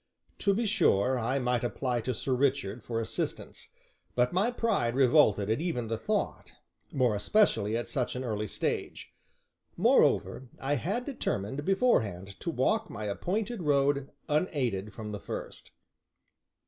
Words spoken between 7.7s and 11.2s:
at such an early stage; moreover, I had